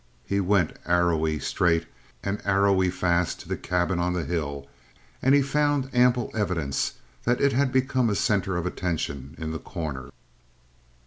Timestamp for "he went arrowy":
0.25-1.37